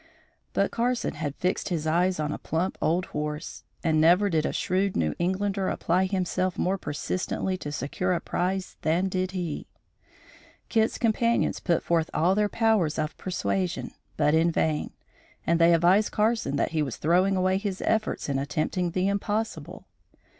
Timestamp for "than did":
8.81-9.33